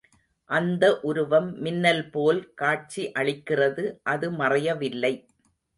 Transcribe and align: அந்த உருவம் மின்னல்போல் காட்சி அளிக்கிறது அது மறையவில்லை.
அந்த 0.49 0.83
உருவம் 1.01 1.49
மின்னல்போல் 1.63 2.41
காட்சி 2.55 3.05
அளிக்கிறது 3.19 3.85
அது 4.07 4.29
மறையவில்லை. 4.31 5.13